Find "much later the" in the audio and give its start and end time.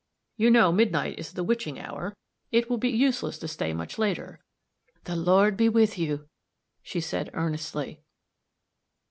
3.71-5.15